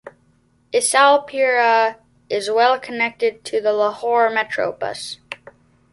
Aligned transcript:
Islampura 0.73 1.99
is 2.27 2.49
well 2.49 2.79
connected 2.79 3.45
to 3.45 3.61
the 3.61 3.71
Lahore 3.71 4.31
metro 4.31 4.71
bus. 4.71 5.19